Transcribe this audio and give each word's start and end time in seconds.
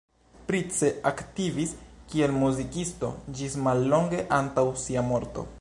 Price 0.51 0.87
aktivis 1.09 1.75
kiel 2.13 2.35
muzikisto 2.45 3.13
ĝis 3.41 3.61
mallonge 3.69 4.27
antaŭ 4.43 4.69
sia 4.87 5.09
morto. 5.13 5.49